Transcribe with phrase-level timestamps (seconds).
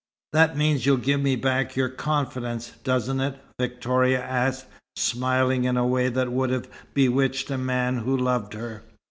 [0.33, 5.85] "That means you'll give me back your confidence, doesn't it?" Victoria asked, smiling in a
[5.85, 8.81] way that would have bewitched a man who loved her.